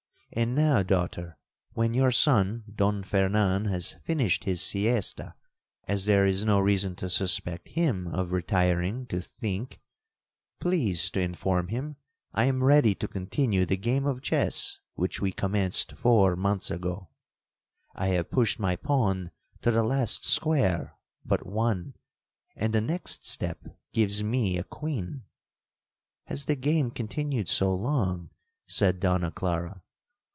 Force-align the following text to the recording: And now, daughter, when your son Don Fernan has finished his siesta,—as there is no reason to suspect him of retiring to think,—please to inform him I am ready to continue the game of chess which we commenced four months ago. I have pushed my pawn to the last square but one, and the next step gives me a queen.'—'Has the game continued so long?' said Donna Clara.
And 0.33 0.55
now, 0.55 0.81
daughter, 0.81 1.37
when 1.73 1.93
your 1.93 2.13
son 2.13 2.63
Don 2.73 3.03
Fernan 3.03 3.65
has 3.65 3.97
finished 4.01 4.45
his 4.45 4.61
siesta,—as 4.61 6.05
there 6.05 6.25
is 6.25 6.45
no 6.45 6.57
reason 6.61 6.95
to 6.95 7.09
suspect 7.09 7.67
him 7.67 8.07
of 8.07 8.31
retiring 8.31 9.05
to 9.07 9.19
think,—please 9.19 11.11
to 11.11 11.19
inform 11.19 11.67
him 11.67 11.97
I 12.33 12.45
am 12.45 12.63
ready 12.63 12.95
to 12.95 13.09
continue 13.09 13.65
the 13.65 13.75
game 13.75 14.05
of 14.05 14.21
chess 14.21 14.79
which 14.93 15.19
we 15.19 15.33
commenced 15.33 15.91
four 15.97 16.37
months 16.37 16.71
ago. 16.71 17.09
I 17.93 18.07
have 18.15 18.31
pushed 18.31 18.57
my 18.57 18.77
pawn 18.77 19.31
to 19.63 19.69
the 19.69 19.83
last 19.83 20.25
square 20.25 20.95
but 21.25 21.45
one, 21.45 21.95
and 22.55 22.71
the 22.71 22.79
next 22.79 23.25
step 23.25 23.65
gives 23.91 24.23
me 24.23 24.57
a 24.57 24.63
queen.'—'Has 24.63 26.45
the 26.45 26.55
game 26.55 26.89
continued 26.89 27.49
so 27.49 27.75
long?' 27.75 28.29
said 28.65 29.01
Donna 29.01 29.29
Clara. 29.29 29.81